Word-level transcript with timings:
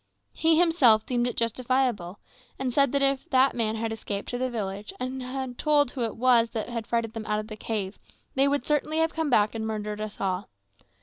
He 0.33 0.57
himself 0.57 1.05
deemed 1.05 1.27
it 1.27 1.37
justifiable, 1.37 2.17
and 2.57 2.73
said 2.73 2.91
that 2.91 3.03
if 3.03 3.29
that 3.29 3.53
man 3.53 3.75
had 3.75 3.93
escaped 3.93 4.29
to 4.29 4.39
the 4.39 4.49
village, 4.49 4.91
and 4.99 5.55
told 5.59 5.91
who 5.91 6.01
it 6.05 6.15
was 6.17 6.49
that 6.49 6.87
frightened 6.87 7.13
them 7.13 7.27
out 7.27 7.37
of 7.39 7.49
the 7.49 7.55
cave, 7.55 7.99
they 8.33 8.47
would 8.47 8.65
certainly 8.65 8.97
have 8.97 9.13
come 9.13 9.29
back 9.29 9.53
and 9.53 9.67
murdered 9.67 10.01
us 10.01 10.19
all. 10.19 10.49